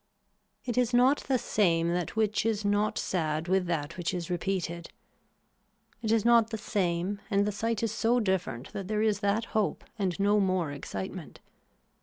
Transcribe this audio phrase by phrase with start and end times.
[0.65, 4.89] It is not the same that which is not sad with that which is repeated.
[6.01, 9.45] It is not the same and the sight is so different that there is that
[9.53, 11.39] hope and no more excitement.